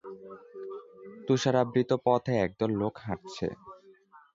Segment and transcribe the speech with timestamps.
[1.25, 3.47] তুষারাবৃত পথে একদল লোক হাঁটছে।